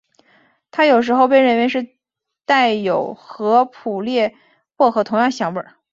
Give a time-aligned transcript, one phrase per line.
[0.71, 1.95] 它有时候被认为是
[2.45, 4.35] 带有和普列
[4.75, 5.63] 薄荷同样香味。